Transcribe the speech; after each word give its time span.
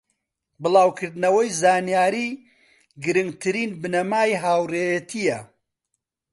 بڵاوکردنەوەی 0.61 1.49
زانیاری 1.61 2.27
گرنگترین 3.03 3.71
بنەمای 3.81 4.39
هاوڕێیەتیە 4.43 5.39